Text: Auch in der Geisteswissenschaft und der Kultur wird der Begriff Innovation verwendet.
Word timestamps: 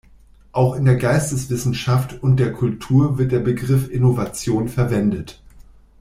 Auch 0.51 0.73
in 0.73 0.85
der 0.85 0.95
Geisteswissenschaft 0.95 2.23
und 2.23 2.37
der 2.37 2.53
Kultur 2.53 3.19
wird 3.19 3.31
der 3.31 3.39
Begriff 3.39 3.87
Innovation 3.91 4.67
verwendet. 4.67 5.39